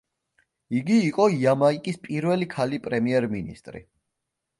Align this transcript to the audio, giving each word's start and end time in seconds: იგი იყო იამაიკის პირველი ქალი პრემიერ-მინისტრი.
იგი 0.77 0.95
იყო 1.09 1.27
იამაიკის 1.33 1.99
პირველი 2.07 2.47
ქალი 2.55 2.79
პრემიერ-მინისტრი. 2.87 3.83